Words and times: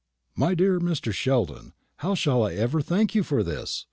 "My 0.35 0.55
dear 0.55 0.79
Mr. 0.79 1.13
Sheldon, 1.13 1.73
how 1.97 2.15
shall 2.15 2.41
I 2.43 2.53
ever 2.55 2.81
thank 2.81 3.13
you 3.13 3.21
for 3.21 3.43
this!" 3.43 3.79